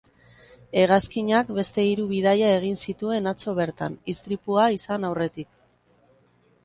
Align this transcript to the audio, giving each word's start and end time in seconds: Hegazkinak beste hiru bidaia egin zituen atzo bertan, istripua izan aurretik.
Hegazkinak 0.83 1.51
beste 1.57 1.85
hiru 1.89 2.07
bidaia 2.13 2.49
egin 2.61 2.79
zituen 2.87 3.33
atzo 3.33 3.53
bertan, 3.63 4.01
istripua 4.15 4.65
izan 4.81 5.07
aurretik. 5.11 5.53